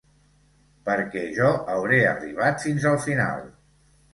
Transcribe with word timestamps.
Perquè 0.87 1.21
jo 1.35 1.51
hauré 1.73 1.99
arribat 2.15 2.67
fins 2.67 2.89
al 2.93 2.99
final. 3.07 3.47